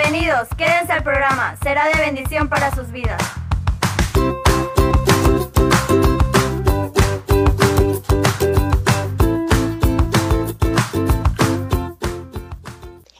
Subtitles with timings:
[0.00, 3.20] Bienvenidos, quédense al programa, será de bendición para sus vidas.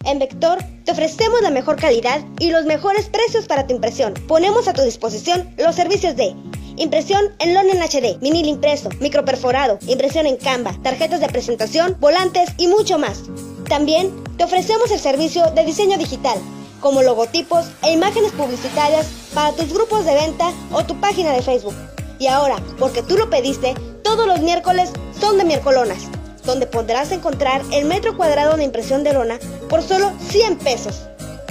[0.04, 4.14] En Vector te ofrecemos la mejor calidad y los mejores precios para tu impresión.
[4.28, 6.36] Ponemos a tu disposición los servicios de
[6.76, 12.50] impresión en lona en HD, vinil impreso, microperforado, impresión en Canva, tarjetas de presentación, volantes
[12.56, 13.24] y mucho más.
[13.68, 16.38] También te ofrecemos el servicio de diseño digital,
[16.80, 21.74] como logotipos e imágenes publicitarias para tus grupos de venta o tu página de Facebook.
[22.18, 26.08] Y ahora, porque tú lo pediste, todos los miércoles son de miércolonas
[26.48, 31.02] donde podrás encontrar el metro cuadrado de impresión de lona por solo 100 pesos.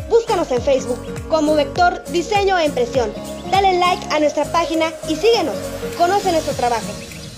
[0.10, 3.14] Búscanos en Facebook como Vector Diseño e Impresión.
[3.52, 5.54] Dale like a nuestra página y síguenos.
[5.98, 6.88] Conoce nuestro trabajo.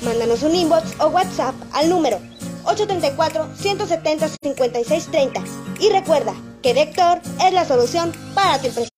[0.04, 2.20] Mándanos un inbox o WhatsApp al número
[2.64, 5.44] 834-170-5630.
[5.82, 8.90] Y recuerda que Vector es la solución para tu impresión.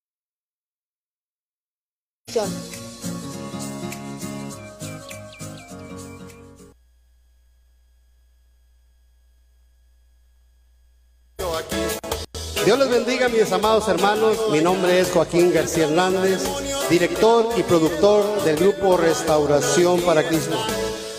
[12.63, 14.37] Dios les bendiga, mis amados hermanos.
[14.51, 16.43] Mi nombre es Joaquín García Hernández,
[16.89, 20.57] director y productor del grupo Restauración para Cristo.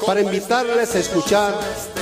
[0.06, 1.54] Para invitarles a escuchar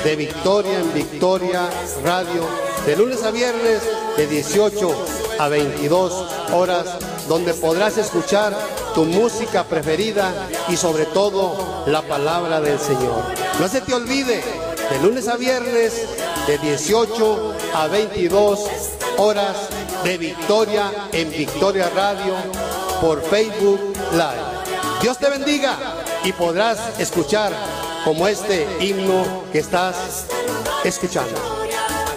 [0.04, 1.70] de Victoria en Victoria
[2.04, 3.82] Radio, de lunes a viernes,
[4.16, 5.06] de 18
[5.38, 6.12] a 22
[6.52, 6.86] horas,
[7.28, 8.56] donde podrás escuchar
[8.94, 10.32] tu música preferida
[10.68, 13.22] y sobre todo la palabra del Señor.
[13.60, 14.42] No se te olvide,
[14.90, 16.06] de lunes a viernes,
[16.46, 18.66] de 18 a 22
[19.18, 19.56] horas
[20.02, 22.34] de Victoria en Victoria Radio
[23.00, 23.80] por Facebook
[24.12, 25.02] Live.
[25.02, 25.76] Dios te bendiga
[26.24, 27.52] y podrás escuchar
[28.04, 30.26] como este himno que estás
[30.84, 31.59] escuchando.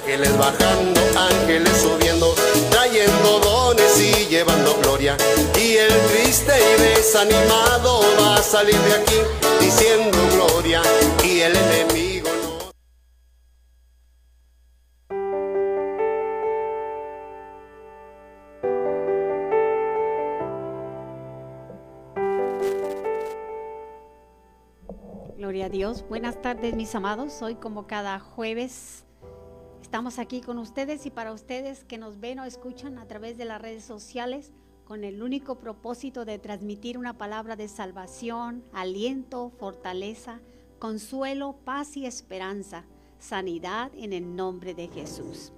[0.03, 2.35] Ángeles bajando, ángeles subiendo,
[2.69, 5.15] trayendo dones y llevando gloria.
[5.57, 9.15] Y el triste y desanimado va a salir de aquí
[9.61, 10.81] diciendo gloria.
[11.23, 12.29] Y el enemigo
[25.37, 26.03] Gloria a Dios.
[26.09, 27.41] Buenas tardes, mis amados.
[27.41, 29.05] Hoy, como cada jueves,
[29.83, 33.43] estamos aquí con ustedes y para ustedes que nos ven o escuchan a través de
[33.43, 34.53] las redes sociales
[34.85, 40.39] con el único propósito de transmitir una palabra de salvación, aliento, fortaleza,
[40.79, 42.85] consuelo, paz y esperanza,
[43.19, 45.51] sanidad en el nombre de Jesús.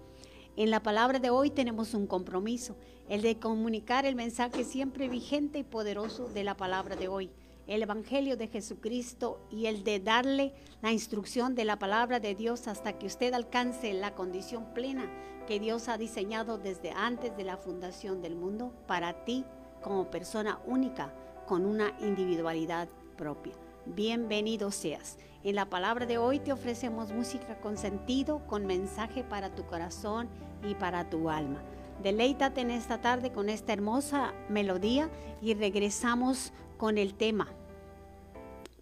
[0.56, 2.76] En la palabra de hoy tenemos un compromiso,
[3.08, 7.30] el de comunicar el mensaje siempre vigente y poderoso de la palabra de hoy
[7.68, 12.68] el Evangelio de Jesucristo y el de darle la instrucción de la palabra de Dios
[12.68, 15.10] hasta que usted alcance la condición plena
[15.48, 19.46] que Dios ha diseñado desde antes de la fundación del mundo para ti
[19.82, 21.14] como persona única
[21.48, 22.88] con una individualidad
[23.18, 23.54] propia.
[23.86, 25.18] Bienvenido seas.
[25.44, 30.28] En la palabra de hoy te ofrecemos música con sentido, con mensaje para tu corazón
[30.68, 31.62] y para tu alma.
[32.02, 35.10] Deleítate en esta tarde con esta hermosa melodía
[35.42, 37.48] y regresamos con el tema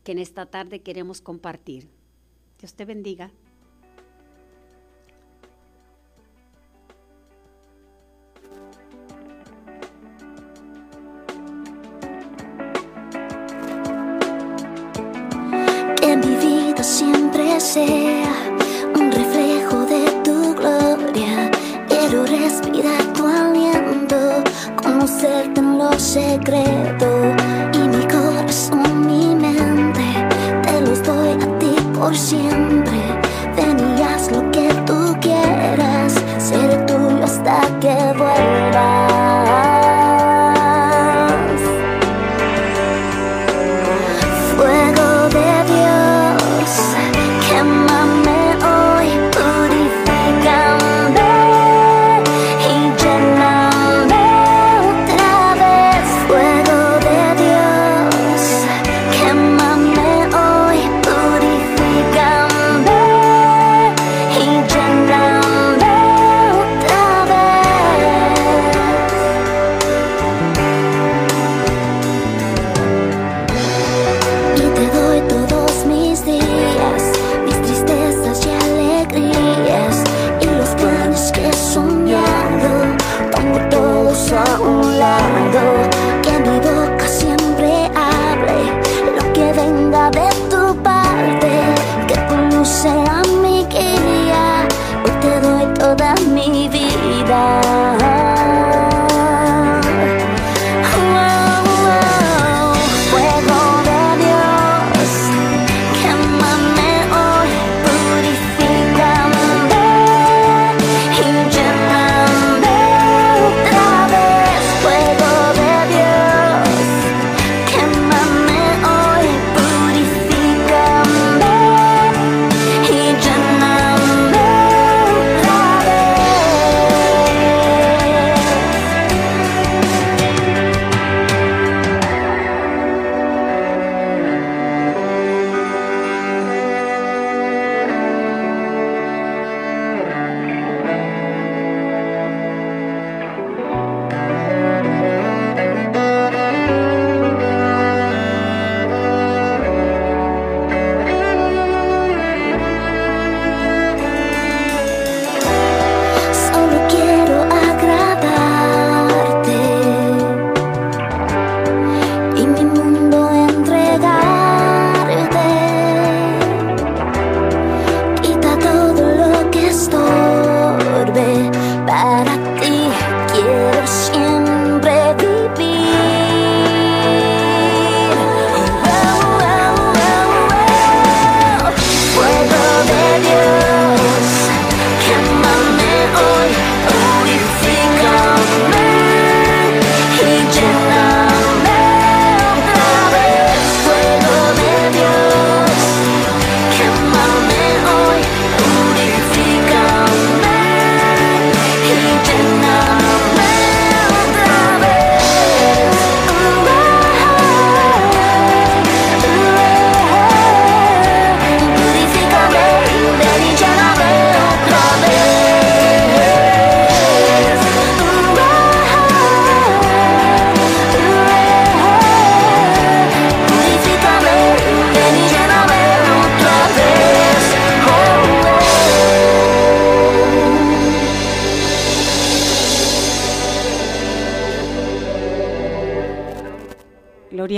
[0.03, 1.89] que en esta tarde queremos compartir.
[2.59, 3.31] Dios te bendiga.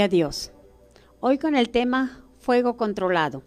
[0.08, 0.52] Dios.
[1.20, 3.44] Hoy con el tema fuego controlado.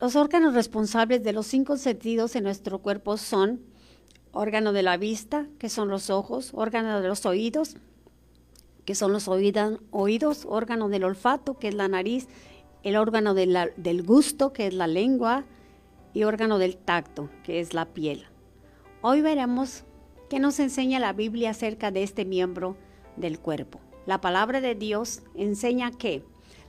[0.00, 3.60] Los órganos responsables de los cinco sentidos en nuestro cuerpo son
[4.32, 7.76] órgano de la vista, que son los ojos, órgano de los oídos,
[8.84, 12.28] que son los oídos, órgano del olfato, que es la nariz,
[12.82, 15.44] el órgano del gusto, que es la lengua,
[16.14, 18.24] y órgano del tacto, que es la piel.
[19.02, 19.84] Hoy veremos
[20.30, 22.76] qué nos enseña la Biblia acerca de este miembro
[23.16, 23.80] del cuerpo.
[24.06, 26.22] La palabra de Dios enseña que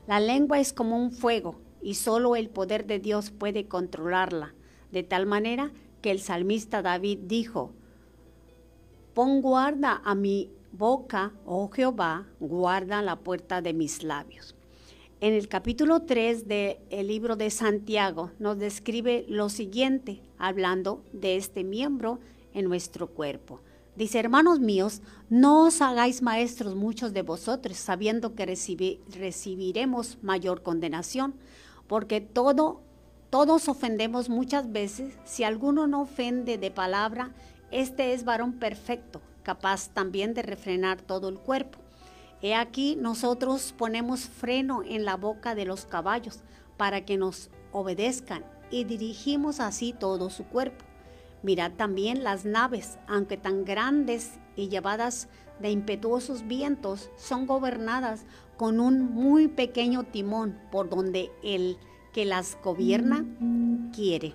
[0.08, 4.56] la lengua es como un fuego y solo el poder de Dios puede controlarla,
[4.92, 7.72] de tal manera que el salmista David dijo,
[9.14, 14.56] pon guarda a mi boca, oh Jehová, guarda la puerta de mis labios.
[15.20, 21.64] En el capítulo 3 del libro de Santiago nos describe lo siguiente, hablando de este
[21.64, 22.20] miembro
[22.54, 23.60] en nuestro cuerpo.
[23.98, 31.34] Dice, hermanos míos, no os hagáis maestros muchos de vosotros, sabiendo que recibiremos mayor condenación,
[31.88, 32.82] porque todo,
[33.32, 35.16] todos ofendemos muchas veces.
[35.26, 37.32] Si alguno no ofende de palabra,
[37.72, 41.80] este es varón perfecto, capaz también de refrenar todo el cuerpo.
[42.44, 46.42] He aquí nosotros ponemos freno en la boca de los caballos
[46.78, 50.86] para que nos obedezcan y dirigimos así todo su cuerpo.
[51.44, 55.28] Mirad también las naves, aunque tan grandes y llevadas
[55.60, 58.26] de impetuosos vientos, son gobernadas
[58.58, 61.78] con un muy pequeño timón por donde el
[62.14, 63.26] que las gobierna
[63.94, 64.34] quiere.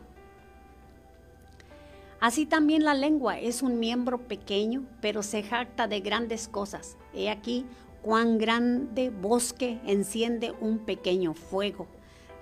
[2.21, 6.97] Así también la lengua es un miembro pequeño, pero se jacta de grandes cosas.
[7.13, 7.67] He aquí
[8.01, 11.89] cuán grande bosque enciende un pequeño fuego.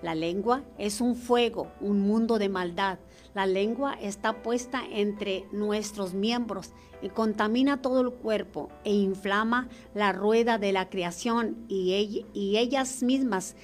[0.02, 2.98] La lengua es un fuego, un mundo de maldad.
[3.34, 6.72] La lengua está puesta entre nuestros miembros
[7.02, 13.02] y contamina todo el cuerpo e inflama la rueda de la creación y, y ellas
[13.02, 13.56] mismas,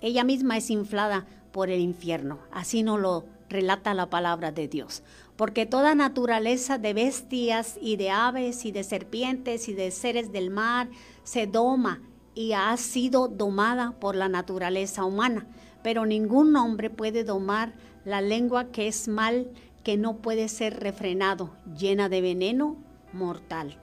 [0.00, 2.38] ella misma es inflada por el infierno.
[2.52, 5.02] Así nos lo relata la palabra de Dios
[5.40, 10.50] porque toda naturaleza de bestias y de aves y de serpientes y de seres del
[10.50, 10.90] mar
[11.22, 12.02] se doma
[12.34, 15.46] y ha sido domada por la naturaleza humana,
[15.82, 17.72] pero ningún hombre puede domar
[18.04, 19.50] la lengua que es mal,
[19.84, 22.76] que no puede ser refrenado, llena de veneno
[23.12, 23.76] mortal.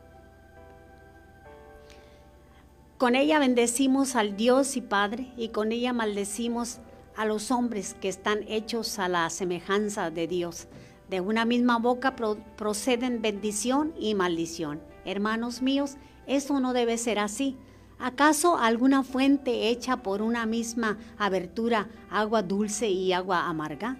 [2.97, 6.79] Con ella bendecimos al Dios y Padre y con ella maldecimos
[7.15, 10.67] a los hombres que están hechos a la semejanza de Dios
[11.09, 14.81] de una misma boca proceden bendición y maldición.
[15.05, 15.95] Hermanos míos,
[16.25, 17.55] eso no debe ser así.
[18.00, 23.97] ¿Acaso alguna fuente hecha por una misma abertura, agua dulce y agua amarga?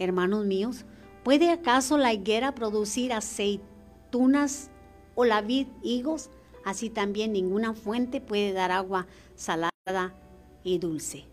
[0.00, 0.86] Hermanos míos,
[1.22, 4.70] ¿puede acaso la higuera producir aceitunas
[5.14, 6.30] o la vid higos?
[6.64, 9.70] Así también ninguna fuente puede dar agua salada
[10.64, 11.26] y dulce.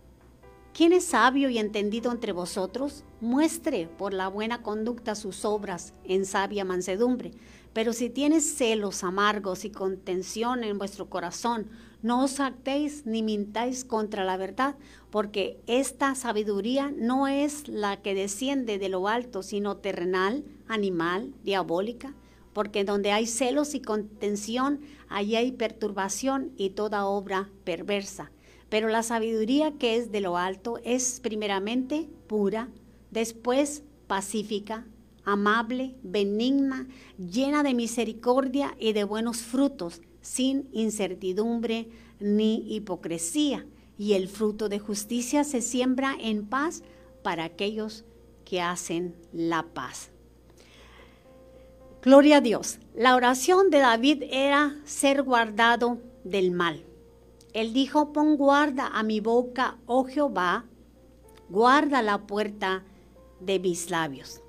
[0.73, 3.05] ¿Quién es sabio y entendido entre vosotros?
[3.21, 7.31] Muestre por la buena conducta sus obras en sabia mansedumbre.
[7.71, 11.69] Pero si tienes celos amargos y contención en vuestro corazón,
[12.01, 14.75] no os actéis ni mintáis contra la verdad,
[15.09, 22.13] porque esta sabiduría no es la que desciende de lo alto, sino terrenal, animal, diabólica.
[22.53, 28.31] Porque donde hay celos y contención, allí hay perturbación y toda obra perversa.
[28.69, 32.69] Pero la sabiduría que es de lo alto es primeramente pura,
[33.11, 34.85] después pacífica,
[35.23, 36.87] amable, benigna,
[37.17, 41.87] llena de misericordia y de buenos frutos, sin incertidumbre
[42.19, 43.65] ni hipocresía.
[43.97, 46.83] Y el fruto de justicia se siembra en paz
[47.23, 48.03] para aquellos
[48.43, 50.11] que hacen la paz.
[52.01, 52.79] Gloria a Dios.
[52.93, 56.83] La oración de David era ser guardado del mal.
[57.53, 60.65] Él dijo, pon guarda a mi boca, oh Jehová,
[61.49, 62.83] guarda la puerta
[63.39, 64.41] de mis labios.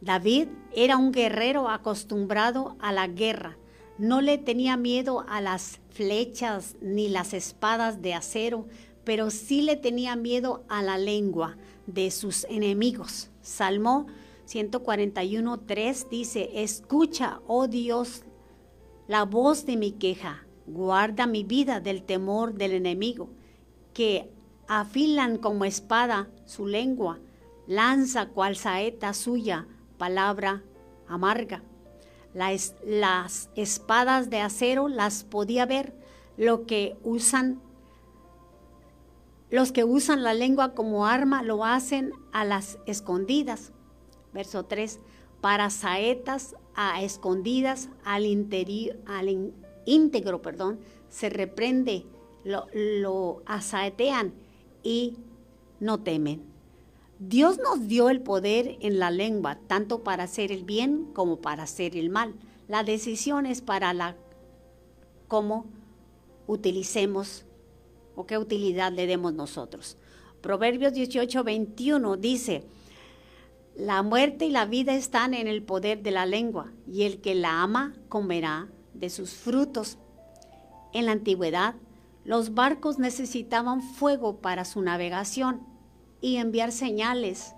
[0.00, 3.56] David era un guerrero acostumbrado a la guerra.
[4.02, 8.66] No le tenía miedo a las flechas ni las espadas de acero,
[9.04, 11.56] pero sí le tenía miedo a la lengua
[11.86, 13.30] de sus enemigos.
[13.42, 14.08] Salmo
[14.48, 18.24] 141.3 dice, escucha, oh Dios,
[19.06, 23.30] la voz de mi queja Guarda mi vida del temor del enemigo,
[23.94, 24.32] que
[24.66, 27.20] afilan como espada su lengua,
[27.68, 30.64] lanza cual saeta suya palabra
[31.06, 31.62] amarga.
[32.34, 32.74] Las,
[33.56, 35.94] espadas de acero las podía ver,
[36.36, 37.60] lo que usan
[39.50, 43.72] los que usan la lengua como arma lo hacen a las escondidas.
[44.32, 44.98] Verso 3.
[45.42, 49.52] Para saetas a escondidas al, interior, al,
[49.84, 52.06] íntegro, perdón, se reprende,
[52.44, 54.32] lo, lo asaetean
[54.82, 55.18] y
[55.80, 56.51] no temen.
[57.28, 61.62] Dios nos dio el poder en la lengua, tanto para hacer el bien como para
[61.62, 62.34] hacer el mal.
[62.66, 64.16] La decisión es para la
[65.28, 65.66] cómo
[66.48, 67.44] utilicemos
[68.16, 69.96] o qué utilidad le demos nosotros.
[70.40, 72.64] Proverbios 18, 21 dice,
[73.76, 77.36] la muerte y la vida están en el poder de la lengua, y el que
[77.36, 79.96] la ama comerá de sus frutos.
[80.92, 81.76] En la antigüedad,
[82.24, 85.71] los barcos necesitaban fuego para su navegación
[86.22, 87.54] y enviar señales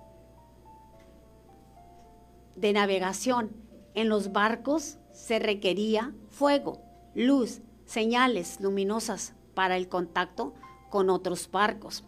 [2.57, 3.53] de navegación.
[3.95, 6.81] En los barcos se requería fuego,
[7.15, 10.55] luz, señales luminosas para el contacto
[10.91, 12.03] con otros barcos.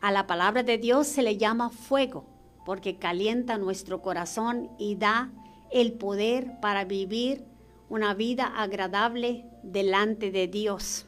[0.00, 2.24] A la palabra de Dios se le llama fuego
[2.64, 5.30] porque calienta nuestro corazón y da
[5.70, 7.44] el poder para vivir
[7.88, 11.06] una vida agradable delante de Dios.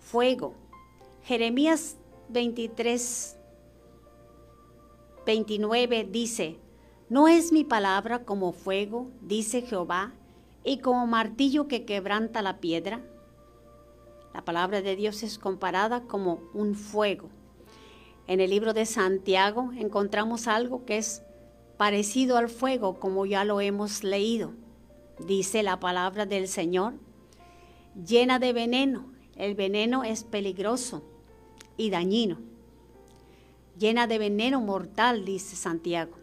[0.00, 0.54] Fuego.
[1.22, 1.96] Jeremías
[2.28, 3.38] 23,
[5.24, 6.58] 29 dice,
[7.08, 10.12] ¿no es mi palabra como fuego, dice Jehová,
[10.64, 13.00] y como martillo que quebranta la piedra?
[14.34, 17.28] La palabra de Dios es comparada como un fuego.
[18.26, 21.22] En el libro de Santiago encontramos algo que es
[21.76, 24.52] parecido al fuego, como ya lo hemos leído.
[25.24, 26.94] Dice la palabra del Señor,
[27.94, 29.12] llena de veneno.
[29.36, 31.04] El veneno es peligroso
[31.76, 32.38] y dañino.
[33.78, 36.16] Llena de veneno mortal, dice Santiago.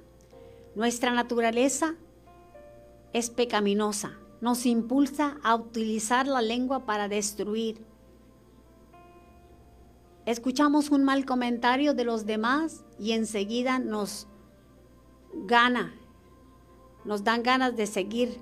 [0.75, 1.95] Nuestra naturaleza
[3.13, 7.79] es pecaminosa, nos impulsa a utilizar la lengua para destruir,
[10.25, 14.27] escuchamos un mal comentario de los demás y enseguida nos
[15.33, 15.93] gana,
[17.05, 18.39] nos dan ganas de seguir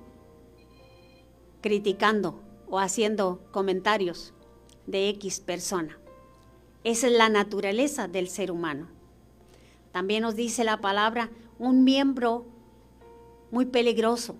[1.62, 4.34] criticando o haciendo comentarios
[4.88, 6.01] de X persona.
[6.84, 8.88] Esa es la naturaleza del ser humano.
[9.92, 12.46] También nos dice la palabra un miembro
[13.52, 14.36] muy peligroso.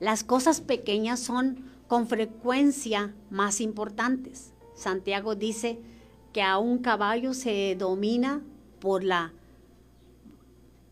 [0.00, 4.52] Las cosas pequeñas son con frecuencia más importantes.
[4.74, 5.80] Santiago dice,
[6.34, 8.42] que a un caballo se domina
[8.80, 9.32] por la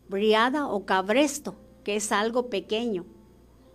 [0.07, 3.05] briada o cabresto, que es algo pequeño.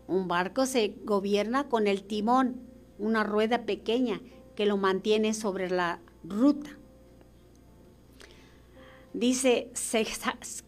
[0.06, 2.62] Un barco se gobierna con el timón,
[2.98, 4.22] una rueda pequeña
[4.56, 6.77] que lo mantiene sobre la ruta.
[9.18, 9.72] Dice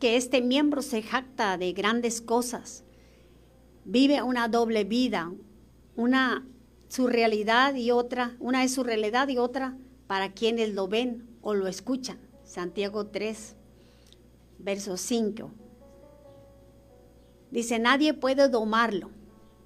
[0.00, 2.82] que este miembro se jacta de grandes cosas,
[3.84, 5.32] vive una doble vida,
[5.94, 6.44] una
[6.88, 9.78] su realidad y otra, una es su realidad y otra
[10.08, 12.18] para quienes lo ven o lo escuchan.
[12.42, 13.54] Santiago 3,
[14.58, 15.52] verso 5.
[17.52, 19.10] Dice, nadie puede domarlo.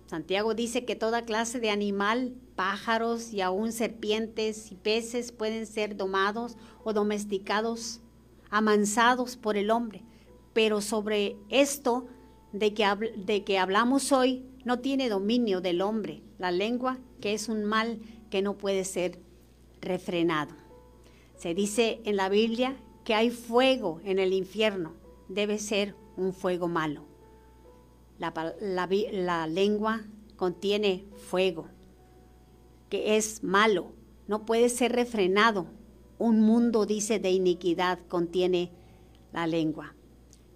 [0.04, 5.96] Santiago dice que toda clase de animal, pájaros y aún serpientes y peces pueden ser
[5.96, 8.02] domados o domesticados,
[8.54, 10.04] amansados por el hombre.
[10.52, 12.06] Pero sobre esto
[12.52, 17.48] de que, de que hablamos hoy no tiene dominio del hombre, la lengua, que es
[17.48, 17.98] un mal
[18.30, 19.18] que no puede ser
[19.80, 20.54] refrenado.
[21.36, 24.92] Se dice en la Biblia que hay fuego en el infierno.
[25.28, 27.02] Debe ser un fuego malo.
[28.20, 30.02] La, lengua
[30.36, 31.66] contiene fuego,
[32.88, 33.90] que es malo,
[34.28, 35.66] no puede ser refrenado.
[36.18, 38.70] Un mundo, dice, de iniquidad contiene
[39.32, 39.94] la lengua.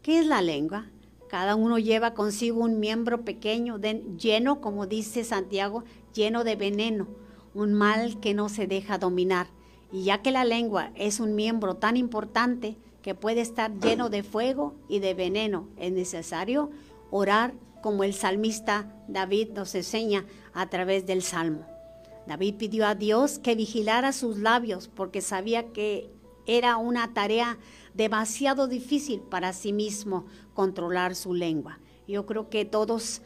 [0.03, 0.87] ¿Qué es la lengua?
[1.29, 3.79] Cada uno lleva consigo un miembro pequeño,
[4.17, 5.85] lleno, como dice Santiago,
[6.15, 7.09] lleno de veneno
[7.55, 9.49] un mal que no se deja dominar.
[9.91, 14.23] Y ya que la lengua es un miembro tan importante que puede estar lleno de
[14.23, 16.71] fuego y de veneno, es necesario
[17.11, 21.67] orar como el salmista David nos enseña a través del Salmo.
[22.29, 26.11] David pidió a Dios que vigilara sus labios porque sabía que
[26.47, 27.59] era una tarea
[27.95, 31.79] demasiado difícil para sí mismo controlar su lengua.
[32.07, 33.23] Yo creo que todos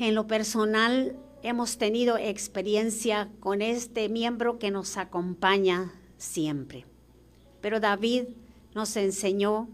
[0.00, 6.84] en lo personal hemos tenido experiencia con este miembro que nos acompaña siempre.
[7.60, 8.24] Pero David
[8.74, 9.68] nos enseñó,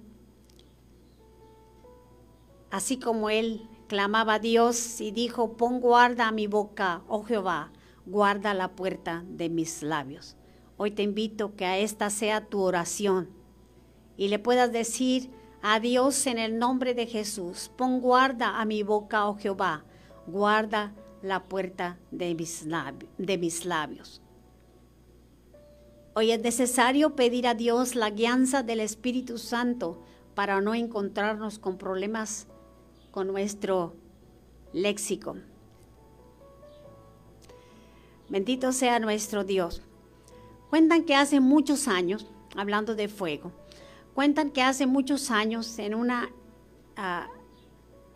[2.70, 7.72] así como él clamaba a Dios y dijo, pon guarda a mi boca, oh Jehová,
[8.08, 10.36] guarda la puerta de mis labios.
[10.76, 13.28] Hoy te invito que a esta sea tu oración
[14.16, 18.82] y le puedas decir a Dios en el nombre de Jesús, pon guarda a mi
[18.82, 19.84] boca, oh Jehová,
[20.26, 24.22] guarda la puerta de mis, labios.
[26.14, 30.00] Hoy es necesario pedir a Dios la guianza del Espíritu Santo
[30.34, 32.46] para no encontrarnos con problemas
[33.10, 33.94] con nuestro
[34.72, 35.36] léxico.
[38.28, 39.82] Bendito sea nuestro Dios.
[40.70, 43.52] Cuentan que hace muchos años, hablando de fuego,
[44.14, 46.28] cuentan que hace muchos años en una
[46.96, 47.28] ah,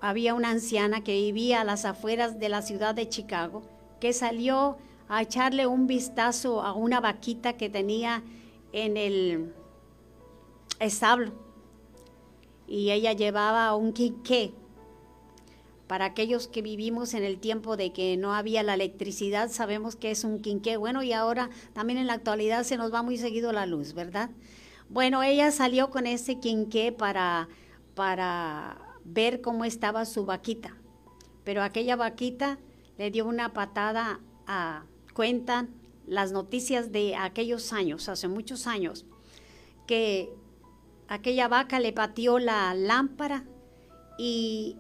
[0.01, 3.63] había una anciana que vivía a las afueras de la ciudad de Chicago
[4.01, 4.77] que salió
[5.09, 8.23] a echarle un vistazo a una vaquita que tenía
[8.73, 9.55] en el
[10.81, 11.33] establo
[12.67, 14.53] y ella llevaba un quique
[15.93, 20.11] para aquellos que vivimos en el tiempo de que no había la electricidad, sabemos que
[20.11, 20.79] es un quinqué.
[20.79, 24.31] Bueno, y ahora también en la actualidad se nos va muy seguido la luz, ¿verdad?
[24.89, 27.51] Bueno, ella salió con ese quinqué para,
[27.95, 30.75] para ver cómo estaba su vaquita.
[31.45, 32.59] Pero aquella vaquita
[32.97, 35.75] le dio una patada a, cuentan
[36.07, 39.05] las noticias de aquellos años, hace muchos años,
[39.87, 40.33] que
[41.09, 43.45] aquella vaca le pateó la lámpara
[44.19, 44.79] y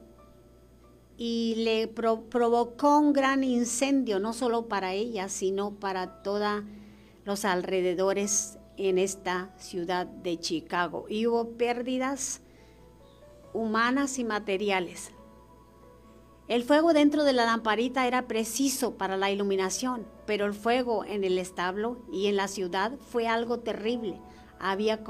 [1.16, 6.62] y le provocó un gran incendio, no solo para ella, sino para todos
[7.24, 11.06] los alrededores en esta ciudad de Chicago.
[11.08, 12.40] Y hubo pérdidas
[13.52, 15.12] humanas y materiales.
[16.48, 21.24] El fuego dentro de la lamparita era preciso para la iluminación, pero el fuego en
[21.24, 24.20] el establo y en la ciudad fue algo terrible.
[24.58, 25.00] Había,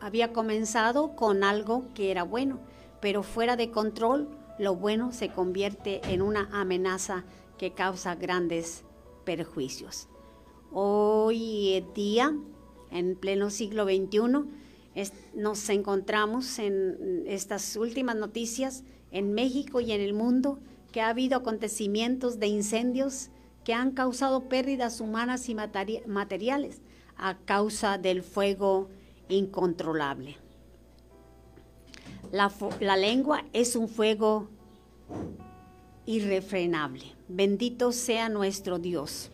[0.00, 2.60] había comenzado con algo que era bueno,
[3.00, 4.28] pero fuera de control
[4.62, 7.24] lo bueno se convierte en una amenaza
[7.58, 8.84] que causa grandes
[9.24, 10.08] perjuicios.
[10.70, 12.32] Hoy día,
[12.92, 20.14] en pleno siglo XXI, nos encontramos en estas últimas noticias en México y en el
[20.14, 20.60] mundo
[20.92, 23.30] que ha habido acontecimientos de incendios
[23.64, 26.82] que han causado pérdidas humanas y materiales
[27.16, 28.90] a causa del fuego
[29.28, 30.36] incontrolable.
[32.32, 34.48] La, lengua es un fuego
[36.06, 37.04] irrefrenable.
[37.28, 39.30] Bendito sea nuestro Dios.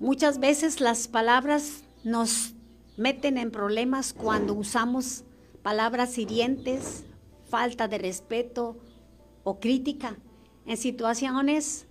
[0.00, 2.54] Muchas veces las palabras nos
[2.96, 5.24] meten en problemas cuando usamos
[5.62, 7.04] palabras hirientes,
[7.44, 8.78] falta de respeto
[9.44, 10.16] o crítica
[10.64, 11.86] en situaciones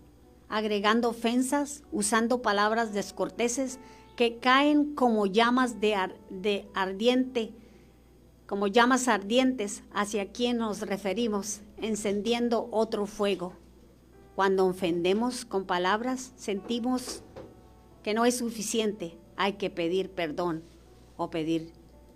[0.49, 3.77] agregando ofensas, usando palabras descorteses
[4.15, 5.95] que caen como llamas de,
[6.31, 7.53] de ardiente
[8.51, 13.53] como llamas ardientes hacia quien nos referimos, encendiendo otro fuego.
[14.35, 17.23] Cuando ofendemos con palabras, sentimos
[18.03, 20.63] que no es suficiente, hay que pedir perdón
[21.15, 21.71] o pedir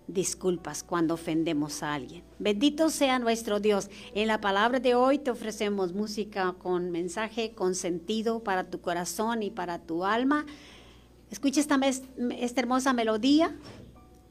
[0.07, 2.25] disculpas cuando ofendemos a alguien.
[2.37, 3.89] Bendito sea nuestro Dios.
[4.13, 9.41] En la palabra de hoy te ofrecemos música con mensaje, con sentido para tu corazón
[9.41, 10.45] y para tu alma.
[11.31, 11.79] Escucha esta,
[12.37, 13.57] esta hermosa melodía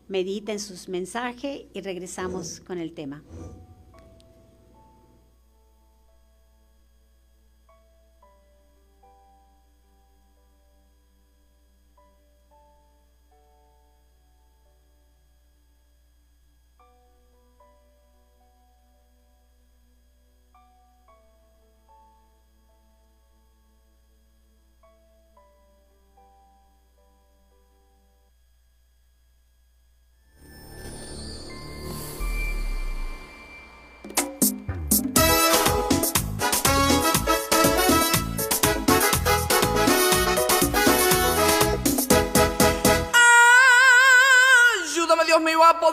[0.08, 3.22] mediten sus mensajes y regresamos con el tema.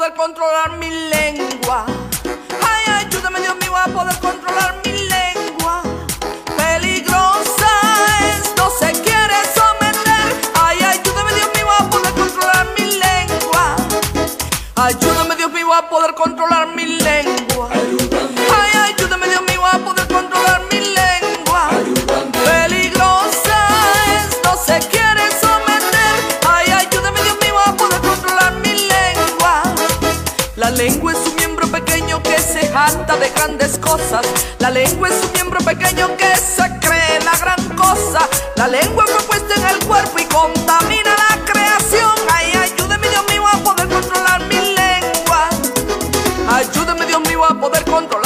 [0.02, 1.21] Poder controlar mi lengua.
[47.42, 48.21] Mío a poder controlar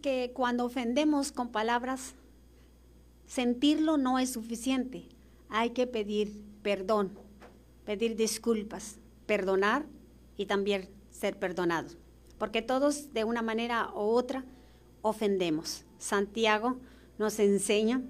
[0.00, 2.14] que cuando ofendemos con palabras,
[3.26, 5.08] sentirlo no es suficiente.
[5.48, 6.32] Hay que pedir
[6.62, 7.18] perdón,
[7.84, 9.84] pedir disculpas, perdonar
[10.36, 11.96] y también ser perdonados.
[12.38, 14.44] Porque todos de una manera u otra
[15.02, 15.84] ofendemos.
[15.98, 16.76] Santiago
[17.18, 18.02] nos enseña,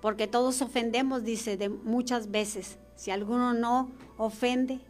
[0.00, 2.78] porque todos ofendemos, dice de muchas veces.
[2.96, 4.80] Si alguno no ofende,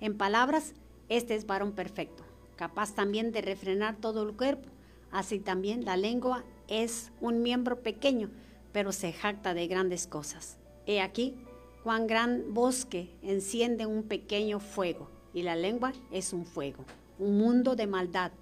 [0.00, 0.74] en palabras,
[1.08, 2.24] este es varón perfecto,
[2.56, 4.71] capaz también de refrenar todo el cuerpo.
[5.12, 8.30] Así también la lengua es un miembro pequeño,
[8.72, 10.58] pero se jacta de grandes cosas.
[10.86, 11.36] He aquí
[11.84, 16.84] cuán gran bosque enciende un pequeño fuego, y la lengua es un fuego,
[17.18, 18.32] un mundo de maldad.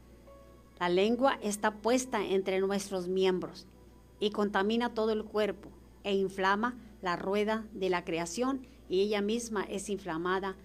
[0.78, 3.66] La lengua está puesta entre nuestros miembros
[4.18, 5.68] y contamina todo el cuerpo
[6.04, 10.56] e inflama la rueda de la creación y ella misma es inflamada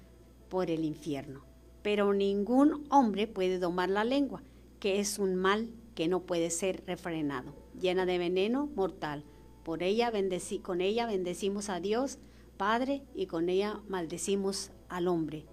[0.49, 1.41] por el infierno.
[1.81, 4.41] Pero ningún hombre puede domar la lengua,
[4.79, 9.23] que es un mal que no puede ser refrenado, llena de veneno mortal.
[9.63, 12.19] Por ella bendeci con ella bendecimos a Dios,
[12.57, 15.45] Padre, y con ella maldecimos al hombre,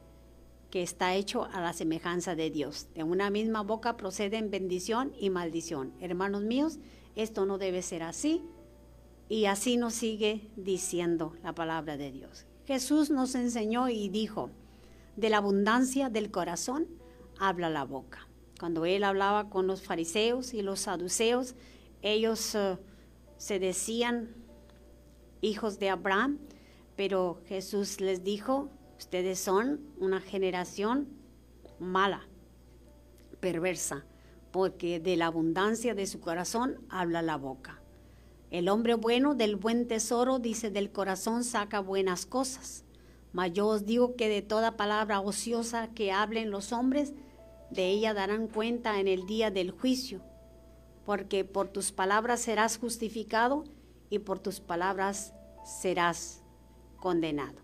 [0.71, 2.89] que está hecho a la semejanza de Dios.
[2.95, 5.95] De una misma boca proceden bendición y maldición.
[6.01, 6.79] Hermanos míos,
[7.17, 8.43] esto no debe ser así.
[9.29, 12.45] Y así nos sigue diciendo la palabra de Dios.
[12.67, 14.51] Jesús nos enseñó y dijo,
[15.17, 16.87] de la abundancia del corazón
[17.39, 18.29] habla la boca.
[18.63, 21.57] Cuando él hablaba con los fariseos y los saduceos,
[22.01, 22.79] ellos eh,
[23.37, 24.37] se decían
[25.41, 26.39] hijos de Abraham,
[26.95, 31.09] pero Jesús les dijo, ustedes son una generación
[31.81, 32.29] mala,
[33.41, 34.05] perversa,
[34.53, 37.83] porque de la abundancia de su corazón habla la boca.
[38.53, 42.85] El hombre bueno del buen tesoro, dice, del corazón saca buenas cosas.
[43.33, 47.13] Mas yo os digo que de toda palabra ociosa que hablen los hombres,
[47.73, 50.21] de ella darán cuenta en el día del juicio,
[51.05, 53.65] porque por tus palabras serás justificado
[54.11, 55.33] y por tus palabras
[55.65, 56.43] serás
[56.99, 57.61] condenado.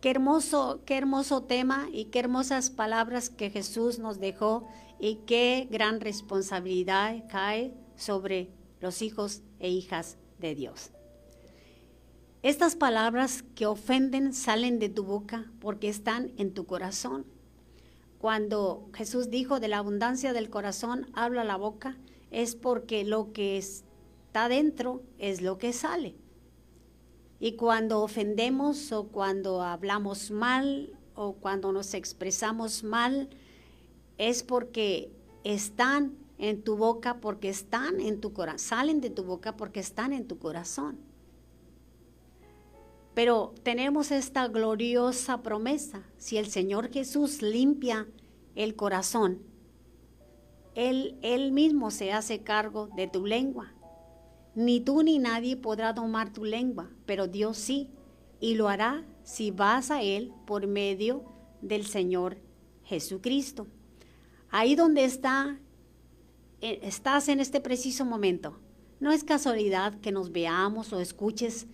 [0.00, 4.66] Qué hermoso, qué hermoso tema y qué hermosas palabras que Jesús nos dejó
[4.98, 10.90] y qué gran responsabilidad cae sobre los hijos e hijas de Dios.
[12.42, 17.26] Estas palabras que ofenden salen de tu boca porque están en tu corazón.
[18.20, 21.96] Cuando Jesús dijo de la abundancia del corazón habla la boca,
[22.30, 26.16] es porque lo que está dentro es lo que sale.
[27.38, 33.30] Y cuando ofendemos o cuando hablamos mal o cuando nos expresamos mal,
[34.18, 35.10] es porque
[35.42, 40.12] están en tu boca, porque están en tu corazón, salen de tu boca porque están
[40.12, 40.98] en tu corazón.
[43.14, 46.02] Pero tenemos esta gloriosa promesa.
[46.16, 48.06] Si el Señor Jesús limpia
[48.54, 49.42] el corazón,
[50.74, 53.74] Él, Él mismo se hace cargo de tu lengua.
[54.54, 57.90] Ni tú ni nadie podrá domar tu lengua, pero Dios sí,
[58.40, 61.24] y lo hará si vas a Él por medio
[61.62, 62.38] del Señor
[62.84, 63.66] Jesucristo.
[64.50, 65.58] Ahí donde está,
[66.60, 68.58] eh, estás en este preciso momento.
[68.98, 71.66] No es casualidad que nos veamos o escuches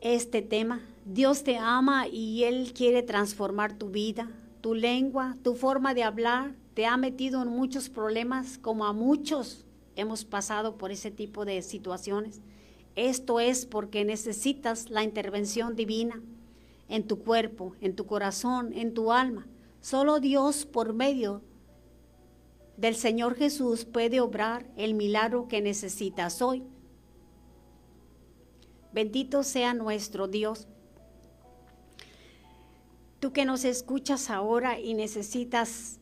[0.00, 0.80] este tema.
[1.04, 6.54] Dios te ama y Él quiere transformar tu vida, tu lengua, tu forma de hablar.
[6.74, 11.62] Te ha metido en muchos problemas, como a muchos hemos pasado por ese tipo de
[11.62, 12.40] situaciones.
[12.94, 16.22] Esto es porque necesitas la intervención divina
[16.88, 19.46] en tu cuerpo, en tu corazón, en tu alma.
[19.80, 21.42] Solo Dios por medio
[22.76, 26.62] del Señor Jesús puede obrar el milagro que necesitas hoy.
[28.96, 30.66] Bendito sea nuestro Dios.
[33.20, 36.00] Tú que nos escuchas ahora y necesitas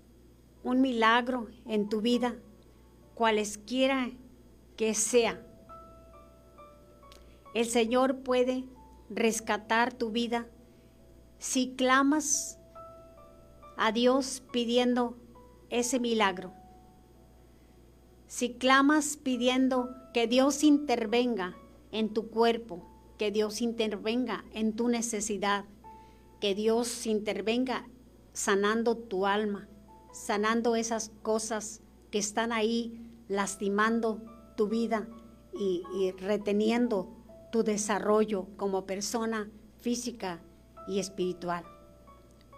[0.63, 2.37] un milagro en tu vida,
[3.17, 4.13] cualesquiera
[4.77, 5.45] que sea,
[7.53, 8.63] el Señor puede
[9.11, 10.47] rescatar tu vida
[11.41, 12.61] si clamas
[13.77, 15.17] a Dios pidiendo
[15.69, 16.53] ese milagro.
[18.29, 21.57] Si clamas pidiendo que Dios intervenga
[21.95, 22.83] en tu cuerpo,
[23.19, 25.65] que Dios intervenga en tu necesidad,
[26.41, 27.89] que Dios intervenga
[28.33, 29.69] sanando tu alma,
[30.13, 34.21] sanando esas cosas que están ahí lastimando
[34.57, 35.09] tu vida
[35.57, 37.15] y, reteniendo
[37.53, 40.43] tu desarrollo como persona física
[40.89, 41.65] y espiritual.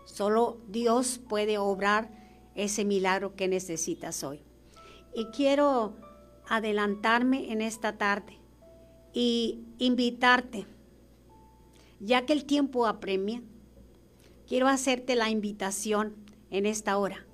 [0.07, 2.11] Solo Dios puede obrar
[2.55, 4.43] ese milagro que necesitas hoy.
[5.15, 5.95] Y quiero
[6.49, 8.41] adelantarme en esta tarde
[9.17, 10.67] y invitarte,
[12.01, 13.43] ya que el tiempo apremia,
[14.47, 16.15] quiero hacerte la invitación
[16.51, 17.25] en esta hora.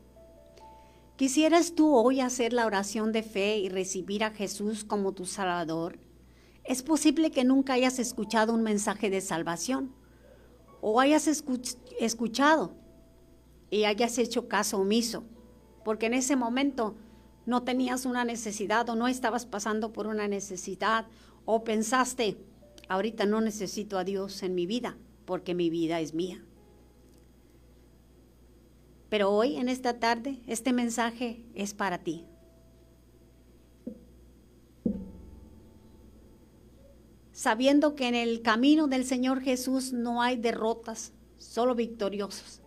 [1.17, 5.99] ¿Quisieras tú hoy hacer la oración de fe y recibir a Jesús como tu Salvador?
[6.63, 9.93] Es posible que nunca hayas escuchado un mensaje de salvación
[10.81, 11.27] o hayas
[11.99, 12.77] escuchado
[13.71, 15.25] y hayas hecho caso omiso,
[15.85, 16.95] porque en ese momento
[17.45, 21.07] no tenías una necesidad o no estabas pasando por una necesidad
[21.45, 22.37] o pensaste,
[22.89, 26.45] ahorita no necesito a Dios en mi vida porque mi vida es mía.
[29.09, 32.25] Pero hoy, en esta tarde, este mensaje es para ti.
[37.33, 42.63] Sabiendo que en el camino del Señor Jesús no hay derrotas, solo victoriosos,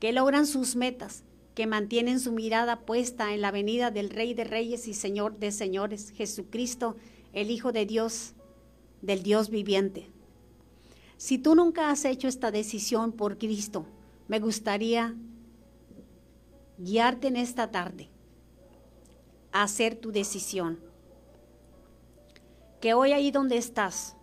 [0.00, 1.24] que logran sus metas,
[1.54, 5.52] que mantienen su mirada puesta en la venida del Rey de Reyes y Señor de
[5.52, 6.96] Señores, Jesucristo,
[7.32, 8.34] el Hijo de Dios,
[9.00, 10.10] del Dios viviente.
[11.16, 13.86] Si tú nunca has hecho esta decisión por Cristo,
[14.28, 15.14] me gustaría
[16.78, 18.08] guiarte en esta tarde
[19.52, 20.80] a hacer tu decisión.
[22.80, 24.16] Que hoy ahí donde estás,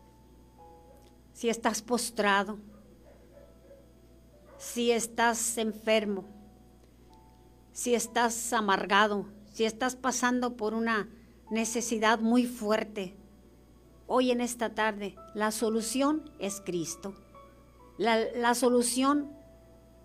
[1.34, 2.60] si estás postrado,
[4.58, 6.26] si estás enfermo,
[7.72, 11.08] si estás amargado, si estás pasando por una
[11.50, 13.16] necesidad muy fuerte,
[14.08, 17.14] hoy en esta tarde la solución es Cristo.
[17.98, 19.32] La, la solución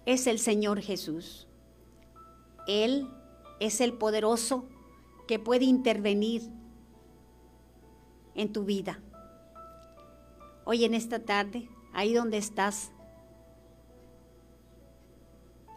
[0.07, 1.46] es el Señor Jesús.
[2.66, 3.09] Él
[3.61, 4.68] es el poderoso
[5.28, 6.50] que puede intervenir
[8.35, 9.00] en tu vida.
[10.64, 12.90] Hoy en esta tarde, ahí donde estás,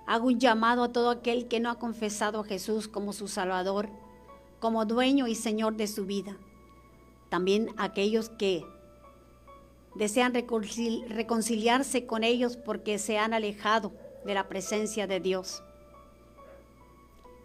[0.08, 3.89] Hago un llamado a todo aquel que no ha confesado a Jesús como su Salvador,
[4.60, 6.38] como dueño y Señor de su vida.
[7.30, 8.65] También aquellos que
[9.96, 13.91] desean reconciliarse con ellos porque se han alejado
[14.26, 15.63] de la presencia de Dios.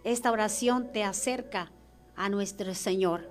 [0.05, 1.73] Esta oración te acerca
[2.17, 3.31] a nuestro Señor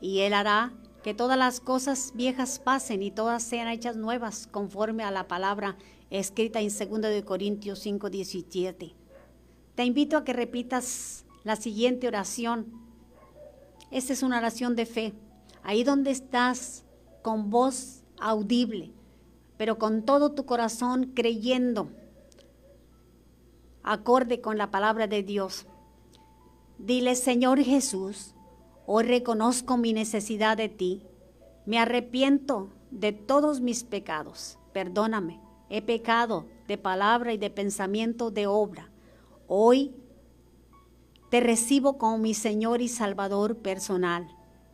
[0.00, 5.04] y Él hará que todas las cosas viejas pasen y todas sean hechas nuevas conforme
[5.04, 5.76] a la palabra
[6.10, 8.94] escrita en 2 de Corintios 5, 17.
[9.74, 12.66] Te invito a que repitas la siguiente oración.
[13.90, 15.14] Esta es una oración de fe.
[15.62, 16.84] Ahí donde estás
[17.22, 18.92] con voz audible,
[19.56, 21.88] pero con todo tu corazón creyendo,
[23.82, 25.66] acorde con la palabra de Dios.
[26.78, 28.34] Dile, Señor Jesús,
[28.86, 31.02] hoy reconozco mi necesidad de ti.
[31.66, 34.58] Me arrepiento de todos mis pecados.
[34.72, 35.40] Perdóname
[35.72, 38.90] he pecado de palabra y de pensamiento, de obra.
[39.48, 39.94] Hoy
[41.32, 44.28] te recibo como mi Señor y Salvador personal.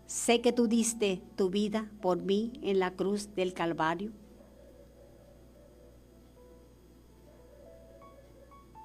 [0.06, 4.10] Sé que tú diste tu vida por mí en la cruz del Calvario.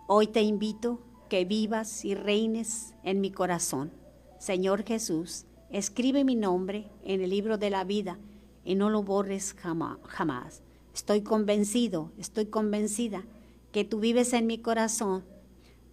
[0.07, 3.91] Hoy te invito que vivas y reines en mi corazón.
[4.37, 8.19] Señor Jesús, escribe mi nombre en el libro de la vida
[8.63, 10.61] y no lo borres jamás.
[10.93, 13.23] Estoy convencido, estoy convencida
[13.71, 15.25] que tú vives en mi corazón.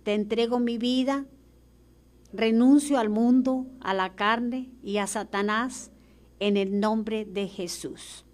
[0.03, 1.25] Te entrego mi vida,
[2.33, 5.91] renuncio al mundo, a la carne y a Satanás
[6.39, 8.25] en el nombre de Jesús.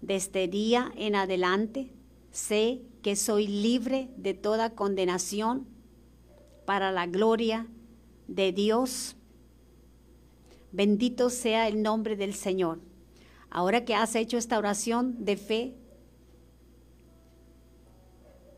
[0.00, 1.92] Desde este día en adelante
[2.30, 5.66] sé que soy libre de toda condenación
[6.64, 7.68] para la gloria
[8.26, 9.16] de Dios.
[10.72, 12.80] Bendito sea el nombre del Señor.
[13.50, 15.76] Ahora que has hecho esta oración de fe,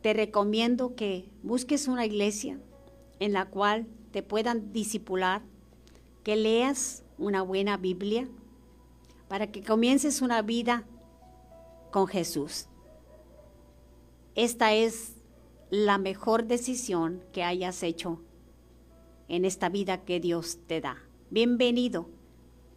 [0.03, 2.61] te recomiendo que busques una iglesia
[3.19, 5.43] en la cual te puedan disipular,
[6.23, 8.29] que leas una buena Biblia,
[9.27, 10.85] para que comiences una vida
[11.91, 12.69] con Jesús.
[14.37, 15.17] Esta es
[15.69, 18.21] la mejor decisión que hayas hecho
[19.27, 20.97] en esta vida que Dios te da.
[21.31, 22.09] Bienvenido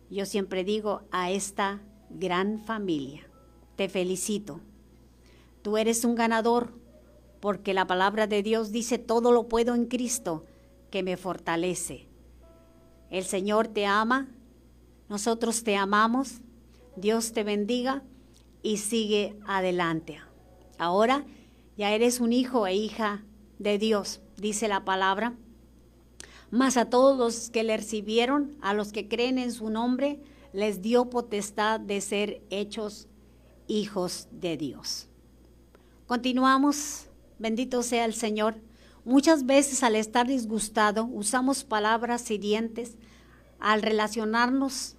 [0.09, 3.29] yo siempre digo, a esta gran familia.
[3.75, 4.59] Te felicito.
[5.61, 6.73] Tú eres un ganador
[7.41, 10.43] porque la palabra de Dios dice, todo lo puedo en Cristo
[10.89, 12.07] que me fortalece.
[13.09, 14.27] El Señor te ama,
[15.09, 16.41] nosotros te amamos,
[16.95, 18.03] Dios te bendiga
[18.61, 20.19] y sigue adelante.
[20.77, 21.25] Ahora
[21.77, 23.23] ya eres un hijo e hija
[23.59, 25.35] de Dios, dice la palabra.
[26.49, 30.21] Mas a todos los que le recibieron, a los que creen en su nombre,
[30.53, 33.07] les dio potestad de ser hechos
[33.67, 35.07] hijos de Dios.
[36.07, 38.55] Continuamos, bendito sea el Señor.
[39.07, 42.97] Muchas veces al estar disgustado usamos palabras hirientes
[43.57, 44.97] al relacionarnos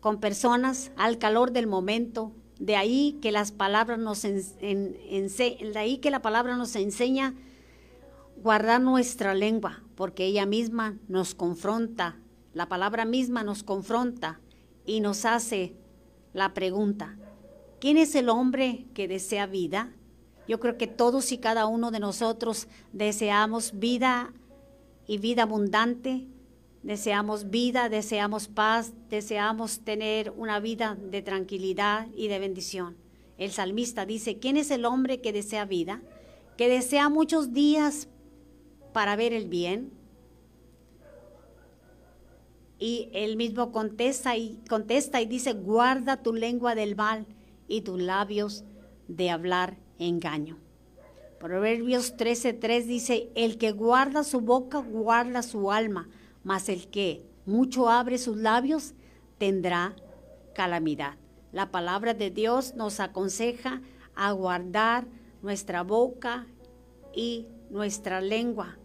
[0.00, 2.32] con personas al calor del momento.
[2.58, 7.36] De ahí que las palabras nos de ahí que la palabra nos enseña
[8.42, 12.18] guardar nuestra lengua, porque ella misma nos confronta,
[12.52, 14.40] la palabra misma nos confronta
[14.84, 15.76] y nos hace
[16.32, 17.16] la pregunta,
[17.80, 19.94] ¿quién es el hombre que desea vida?
[20.50, 24.32] Yo creo que todos y cada uno de nosotros deseamos vida
[25.06, 26.26] y vida abundante,
[26.82, 32.96] deseamos vida, deseamos paz, deseamos tener una vida de tranquilidad y de bendición.
[33.38, 36.02] El salmista dice, ¿quién es el hombre que desea vida?
[36.56, 38.08] Que desea muchos días
[38.92, 39.92] para ver el bien.
[42.80, 47.24] Y él mismo contesta y contesta y dice, guarda tu lengua del mal
[47.68, 48.64] y tus labios
[49.06, 50.58] de hablar engaño.
[51.38, 56.08] Proverbios 13:3 dice, el que guarda su boca guarda su alma,
[56.42, 58.94] mas el que mucho abre sus labios
[59.38, 59.94] tendrá
[60.54, 61.14] calamidad.
[61.52, 63.80] La palabra de Dios nos aconseja
[64.14, 65.06] a guardar
[65.42, 66.46] nuestra boca
[67.14, 68.76] y nuestra lengua.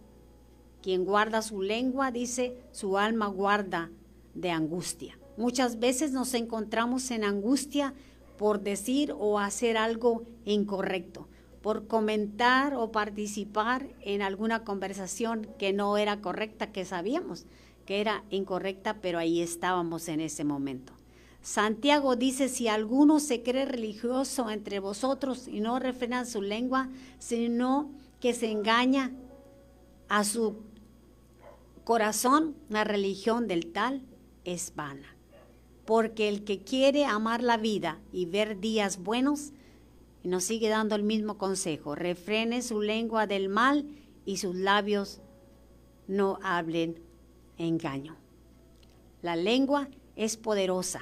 [0.82, 3.90] Quien guarda su lengua, dice, su alma guarda
[4.34, 5.18] de angustia.
[5.36, 7.92] Muchas veces nos encontramos en angustia
[8.38, 11.28] por decir o hacer algo incorrecto,
[11.62, 17.46] por comentar o participar en alguna conversación que no era correcta, que sabíamos
[17.86, 20.92] que era incorrecta, pero ahí estábamos en ese momento.
[21.40, 27.92] Santiago dice, si alguno se cree religioso entre vosotros y no refrena su lengua, sino
[28.20, 29.12] que se engaña
[30.08, 30.56] a su
[31.84, 34.02] corazón, la religión del tal
[34.44, 35.15] es vana.
[35.86, 39.52] Porque el que quiere amar la vida y ver días buenos,
[40.24, 43.86] nos sigue dando el mismo consejo, refrene su lengua del mal
[44.24, 45.20] y sus labios
[46.08, 47.00] no hablen
[47.58, 48.16] engaño.
[49.22, 51.00] La lengua es poderosa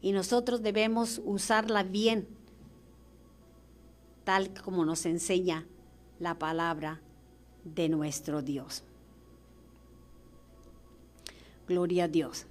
[0.00, 2.28] y nosotros debemos usarla bien,
[4.24, 5.66] tal como nos enseña
[6.20, 7.00] la palabra
[7.64, 8.84] de nuestro Dios.
[11.66, 12.46] Gloria a Dios.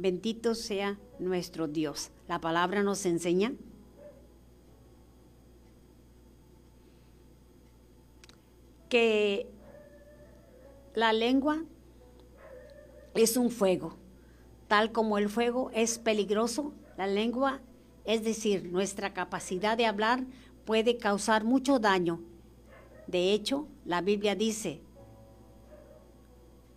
[0.00, 2.10] Bendito sea nuestro Dios.
[2.26, 3.52] La palabra nos enseña
[8.88, 9.46] que
[10.94, 11.64] la lengua
[13.12, 13.94] es un fuego.
[14.68, 17.60] Tal como el fuego es peligroso, la lengua,
[18.06, 20.24] es decir, nuestra capacidad de hablar
[20.64, 22.22] puede causar mucho daño.
[23.06, 24.80] De hecho, la Biblia dice,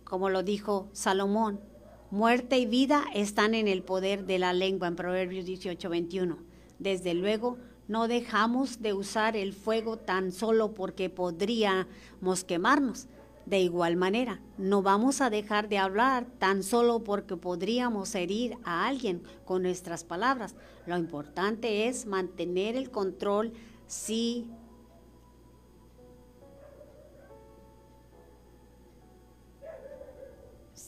[0.04, 1.72] como lo dijo Salomón,
[2.14, 6.38] muerte y vida están en el poder de la lengua en Proverbios 18, 21.
[6.78, 7.58] Desde luego,
[7.88, 13.08] no dejamos de usar el fuego tan solo porque podríamos quemarnos.
[13.46, 18.86] De igual manera, no vamos a dejar de hablar tan solo porque podríamos herir a
[18.86, 20.54] alguien con nuestras palabras.
[20.86, 23.52] Lo importante es mantener el control
[23.88, 24.46] si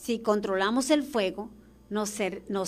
[0.07, 1.49] Si controlamos el fuego,
[1.89, 2.11] nos,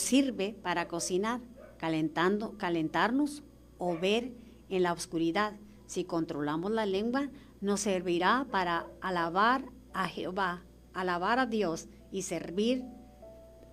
[0.02, 1.40] sirve para cocinar,
[1.78, 3.44] calentando, calentarnos
[3.78, 4.34] o ver
[4.68, 5.54] en la oscuridad.
[5.88, 7.30] Si controlamos la lengua,
[7.62, 9.64] nos servirá para alabar
[9.94, 12.84] a Jehová, alabar a Dios y servir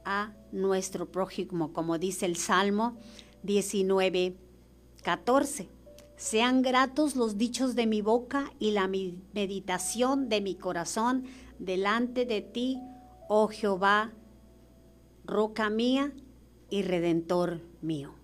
[0.05, 2.97] a nuestro prójimo, como dice el Salmo
[3.43, 4.37] 19,
[5.03, 5.69] 14.
[6.15, 11.25] Sean gratos los dichos de mi boca y la meditación de mi corazón
[11.59, 12.81] delante de ti,
[13.29, 14.13] oh Jehová,
[15.25, 16.13] roca mía
[16.71, 18.15] y redentor mío.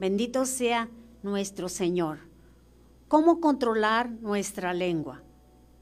[0.00, 0.88] Bendito sea
[1.22, 2.18] nuestro Señor.
[3.08, 5.22] ¿Cómo controlar nuestra lengua?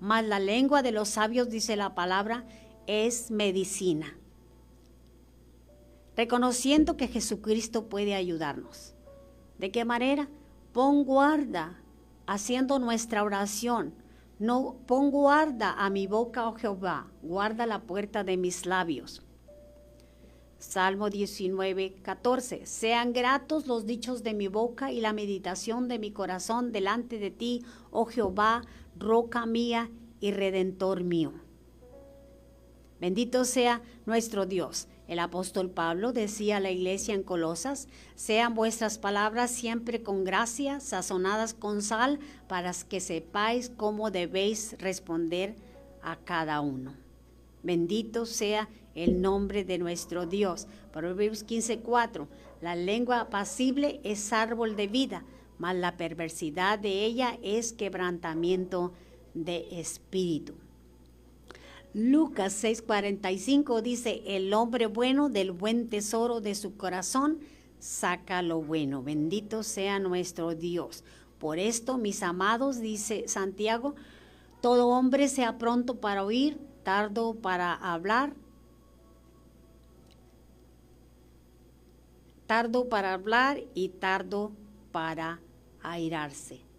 [0.01, 2.45] Mas la lengua de los sabios, dice la palabra,
[2.86, 4.18] es medicina.
[6.16, 8.95] Reconociendo que Jesucristo puede ayudarnos.
[9.59, 10.28] ¿De qué manera?
[10.72, 11.80] Pon guarda
[12.26, 13.95] haciendo nuestra oración.
[14.43, 19.22] No pon guarda a mi boca, oh Jehová, guarda la puerta de mis labios.
[20.59, 22.66] Salmo 19, 14.
[22.66, 27.30] Sean gratos los dichos de mi boca y la meditación de mi corazón delante de
[27.30, 28.62] ti, oh Jehová,
[28.99, 31.34] roca mía y redentor mío.
[33.01, 34.88] Bendito sea nuestro Dios.
[35.09, 40.80] El apóstol Pablo decía a la iglesia en Colosas, sean vuestras palabras siempre con gracia,
[40.80, 45.57] sazonadas con sal, para que sepáis cómo debéis responder
[46.03, 46.94] a cada uno.
[47.62, 50.66] Bendito sea el nombre de nuestro Dios.
[50.92, 52.28] Proverbios 15:4.
[52.61, 55.24] La lengua apacible es árbol de vida,
[55.59, 58.92] mas la perversidad de ella es quebrantamiento
[59.34, 60.55] de espíritu.
[61.95, 67.40] Lucas 6:45 dice, el hombre bueno del buen tesoro de su corazón
[67.78, 69.03] saca lo bueno.
[69.03, 71.05] Bendito sea nuestro Dios.
[71.38, 73.95] Por esto, mis amados, dice Santiago,
[74.62, 78.32] todo hombre sea pronto para oír, tardo para hablar,
[82.47, 84.53] tardo para hablar y tardo
[84.93, 85.40] para
[85.82, 86.72] airarse.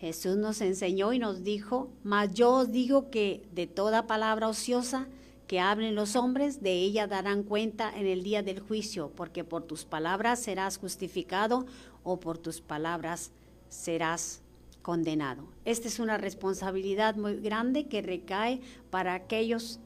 [0.00, 5.06] Jesús nos enseñó y nos dijo, mas yo os digo que de toda palabra ociosa
[5.46, 9.64] que hablen los hombres, de ella darán cuenta en el día del juicio, porque por
[9.64, 11.66] tus palabras serás justificado
[12.02, 13.30] o por tus palabras
[13.68, 14.40] serás
[14.80, 15.44] condenado.
[15.66, 19.80] Esta es una responsabilidad muy grande que recae para aquellos,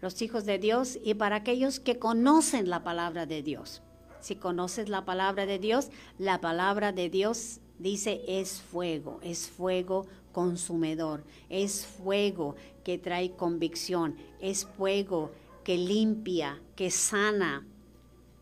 [0.00, 3.80] los hijos de Dios, y para aquellos que conocen la palabra de Dios.
[4.18, 10.06] Si conoces la palabra de Dios, la palabra de Dios dice es fuego, es fuego
[10.32, 15.30] consumidor, es fuego que trae convicción, es fuego
[15.64, 17.66] que limpia, que sana,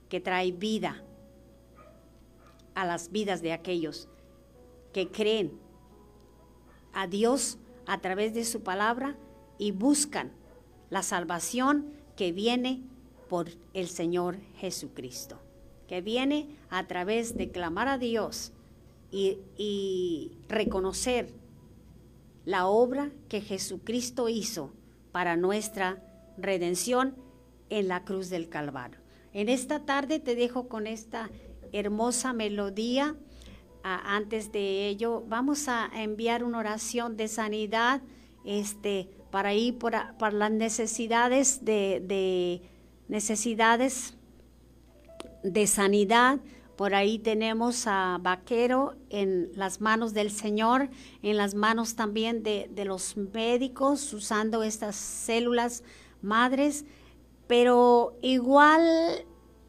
[0.09, 1.03] que trae vida
[2.74, 4.09] a las vidas de aquellos
[4.93, 5.53] que creen
[6.93, 9.16] a Dios a través de su palabra
[9.59, 10.33] y buscan
[10.91, 12.83] la salvación que viene
[13.28, 15.39] por el Señor Jesucristo,
[15.89, 18.53] que viene a través de clamar a Dios
[19.12, 21.28] y, reconocer
[22.44, 24.72] la obra que Jesucristo hizo
[25.12, 26.02] para nuestra
[26.36, 27.14] redención
[27.70, 28.98] en la cruz del Calvario.
[29.32, 31.30] En esta tarde te dejo con esta
[31.72, 33.16] hermosa melodía
[33.82, 38.00] antes de ello, vamos a enviar una oración de sanidad
[38.44, 42.62] este, para ir por, para las necesidades de, de,
[43.08, 44.14] necesidades
[45.42, 46.38] de sanidad.
[46.76, 50.88] Por ahí tenemos a Vaquero en las manos del Señor,
[51.22, 55.84] en las manos también de, los médicos, usando estas células
[56.22, 56.84] madres,
[57.46, 59.26] pero igual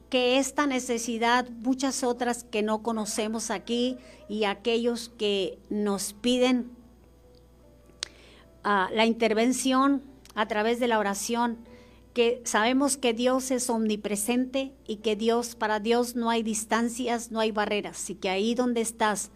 [0.10, 3.98] que esta necesidad, muchas otras que no conocemos aquí
[4.30, 6.72] y aquellos que nos piden
[8.64, 10.04] ah, la intervención
[10.36, 11.58] a través de la oración,
[12.14, 17.40] que sabemos que Dios es omnipresente y que Dios, para Dios no hay distancias, no
[17.40, 19.32] hay barreras, y que ahí donde estás,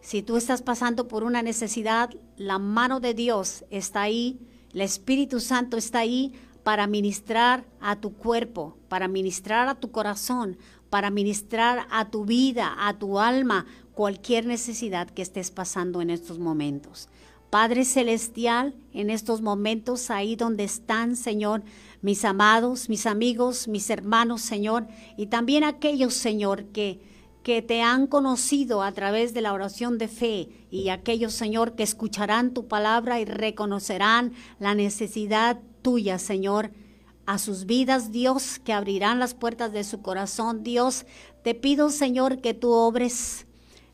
[0.00, 4.38] si tú estás pasando por una necesidad, la mano de Dios está ahí,
[4.74, 10.58] el Espíritu Santo está ahí para ministrar a tu cuerpo, para ministrar a tu corazón,
[10.90, 16.38] para ministrar a tu vida, a tu alma, cualquier necesidad que estés pasando en estos
[16.38, 17.08] momentos.
[17.50, 21.62] Padre Celestial, en estos momentos, ahí donde están, Señor,
[22.04, 24.86] mis amados, mis amigos, mis hermanos, Señor,
[25.16, 27.00] y también aquellos, Señor, que,
[27.42, 31.82] que te han conocido a través de la oración de fe, y aquellos, Señor, que
[31.82, 36.72] escucharán tu palabra y reconocerán la necesidad tuya, Señor,
[37.24, 40.62] a sus vidas, Dios, que abrirán las puertas de su corazón.
[40.62, 41.06] Dios,
[41.42, 43.46] te pido, Señor, que tú obres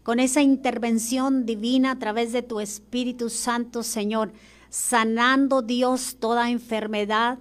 [0.02, 4.32] con esa intervención divina a través de tu Espíritu Santo, Señor,
[4.68, 7.38] sanando, Dios, toda enfermedad,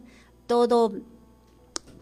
[0.49, 0.93] todo,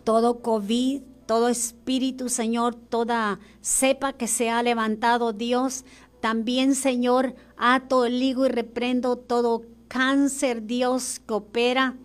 [0.05, 5.83] todo COVID, todo espíritu, Señor, toda cepa que se ha levantado, Dios.
[6.21, 11.97] También, Señor, ato, ligo y reprendo todo cáncer, Dios, que opera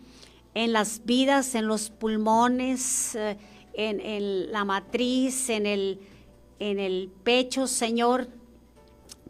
[0.54, 3.38] en las vidas, en los pulmones, eh,
[3.74, 6.00] en, la matriz, en el,
[6.58, 8.28] en el pecho, Señor.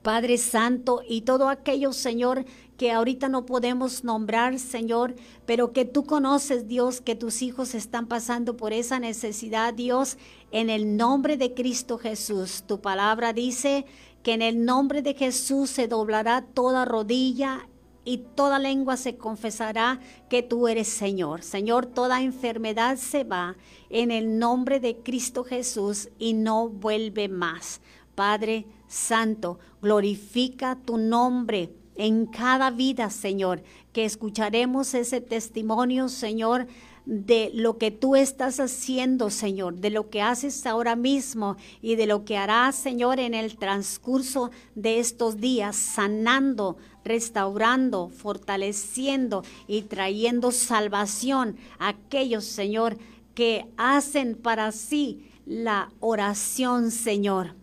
[0.01, 2.45] Padre Santo, y todo aquello, Señor,
[2.83, 5.15] que ahorita no podemos nombrar, Señor,
[5.47, 10.19] pero que tú conoces, Dios, que tus hijos están pasando por esa necesidad, Dios,
[10.51, 12.65] en el nombre de Cristo Jesús.
[12.67, 13.87] Tu palabra dice
[14.25, 17.69] que en el nombre de Jesús se doblará toda rodilla
[18.05, 21.45] y toda lengua se confesará que tú eres Señor.
[21.45, 23.55] Señor, toda enfermedad se va
[23.91, 27.81] en el nombre de Cristo Jesús y no vuelve más.
[28.17, 36.67] Padre Santo, glorifica tu nombre en cada vida, Señor, que escucharemos ese testimonio, Señor,
[37.07, 42.09] de lo que tú estás haciendo, Señor, de lo que haces ahora mismo y de
[42.09, 50.51] lo que harás, Señor, en el transcurso de estos días, sanando, restaurando, fortaleciendo y trayendo
[50.51, 52.99] salvación a aquellos, Señor,
[53.37, 57.55] que hacen para sí la oración, Señor.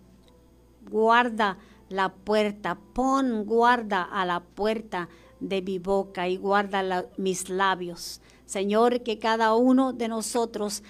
[0.90, 1.58] Guarda
[1.90, 5.10] la puerta, pon guarda a la puerta
[5.40, 8.22] de mi boca y guarda mis labios.
[8.46, 10.84] Señor, que cada uno de nosotros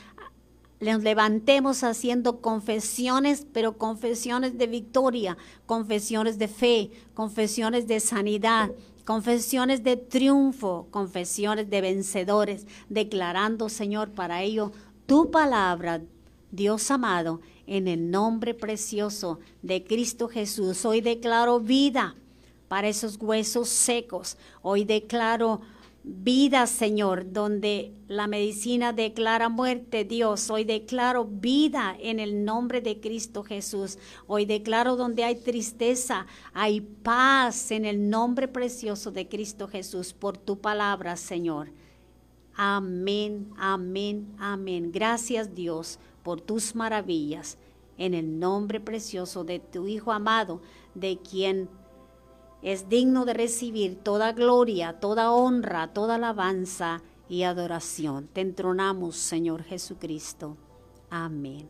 [0.79, 8.71] nos levantemos haciendo confesiones, pero confesiones de victoria, confesiones de fe, confesiones de sanidad,
[9.03, 14.71] confesiones de triunfo, confesiones de vencedores, declarando, Señor, para ello
[15.05, 16.01] tu palabra,
[16.51, 20.83] Dios amado, en el nombre precioso de Cristo Jesús.
[20.85, 22.15] Hoy declaro vida
[22.67, 24.37] para esos huesos secos.
[24.61, 25.61] Hoy declaro
[26.03, 30.49] vida, Señor, donde la medicina declara muerte, Dios.
[30.49, 33.99] Hoy declaro vida en el nombre de Cristo Jesús.
[34.25, 40.37] Hoy declaro donde hay tristeza, hay paz en el nombre precioso de Cristo Jesús por
[40.37, 41.71] tu palabra, Señor.
[42.55, 44.91] Amén, amén, amén.
[44.91, 47.57] Gracias Dios por tus maravillas
[47.97, 50.61] en el nombre precioso de tu Hijo amado,
[50.95, 51.69] de quien
[52.61, 58.27] es digno de recibir toda gloria, toda honra, toda alabanza y adoración.
[58.27, 60.57] Te entronamos, Señor Jesucristo.
[61.09, 61.69] Amén.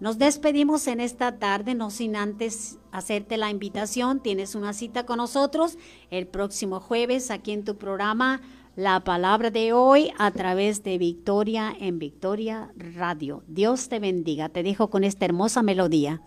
[0.00, 4.20] Nos despedimos en esta tarde, no sin antes hacerte la invitación.
[4.20, 5.78] Tienes una cita con nosotros
[6.10, 8.42] el próximo jueves aquí en tu programa
[8.76, 13.44] La Palabra de hoy a través de Victoria en Victoria Radio.
[13.46, 14.48] Dios te bendiga.
[14.48, 16.22] Te dejo con esta hermosa melodía.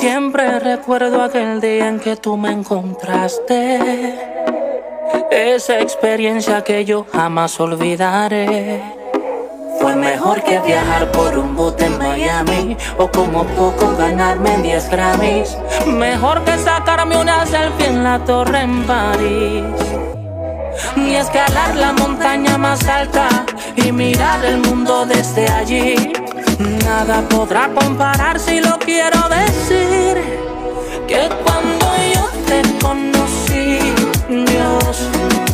[0.00, 4.35] Siempre recuerdo aquel día en que tú me encontraste.
[5.30, 8.80] Esa experiencia que yo jamás olvidaré.
[9.80, 15.58] Fue mejor que viajar por un bote en Miami o como poco ganarme 10 Grammys.
[15.86, 19.64] Mejor que sacarme una selfie en la torre en París.
[20.96, 23.28] Ni escalar la montaña más alta
[23.76, 26.12] y mirar el mundo desde allí.
[26.84, 30.16] Nada podrá comparar si lo quiero decir.
[31.06, 32.60] Que cuando yo te
[34.96, 35.45] Dios,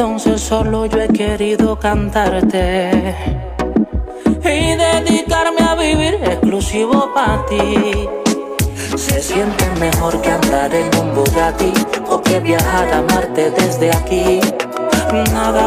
[0.00, 3.16] entonces solo yo he querido cantarte
[4.44, 8.08] y dedicarme a vivir exclusivo para ti.
[8.96, 11.72] Se siente mejor que andar en un Bugatti
[12.08, 14.38] o que viajar a Marte desde aquí.
[15.32, 15.48] Nada